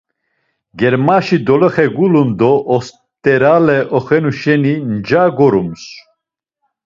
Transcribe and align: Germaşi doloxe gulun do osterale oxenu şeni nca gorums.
Germaşi 0.79 1.37
doloxe 1.47 1.85
gulun 1.97 2.29
do 2.39 2.51
osterale 2.75 3.79
oxenu 3.97 4.31
şeni 4.39 4.75
nca 4.91 5.23
gorums. 5.37 5.83